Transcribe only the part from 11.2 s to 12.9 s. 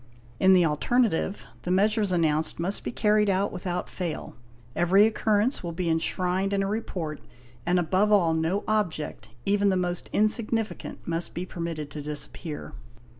be permitted to disappear.